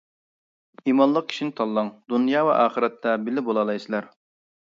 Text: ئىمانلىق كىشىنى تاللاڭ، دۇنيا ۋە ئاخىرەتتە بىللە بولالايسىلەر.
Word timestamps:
ئىمانلىق 0.93 1.27
كىشىنى 1.33 1.53
تاللاڭ، 1.59 1.91
دۇنيا 2.13 2.41
ۋە 2.47 2.55
ئاخىرەتتە 2.63 3.13
بىللە 3.27 3.45
بولالايسىلەر. 3.51 4.09